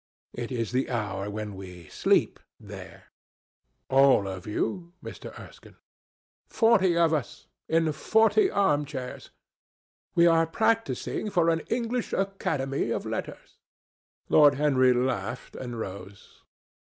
[0.33, 3.11] It is the hour when we sleep there."
[3.87, 5.29] "All of you, Mr.
[5.39, 5.75] Erskine?"
[6.47, 9.29] "Forty of us, in forty arm chairs.
[10.15, 13.59] We are practising for an English Academy of Letters."
[14.27, 16.41] Lord Henry laughed and rose.